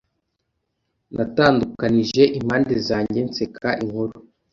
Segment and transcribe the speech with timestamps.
[1.15, 4.13] Natandukanije impande zanjye nseka inkuru